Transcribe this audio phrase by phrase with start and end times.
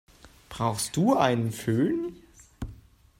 [0.49, 2.15] Brauchst du einen Fön?